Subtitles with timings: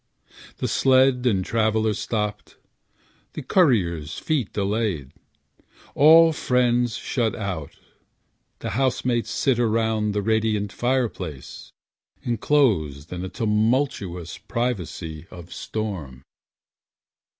[0.57, 2.57] The sled and traveller stopped,
[3.33, 5.11] the courier's feet Delayed,
[5.93, 7.75] all friends shut out,
[8.61, 11.71] the housemates sit Around the radiant fireplace,
[12.23, 16.23] enclosed In a tumultuous privacy of storm.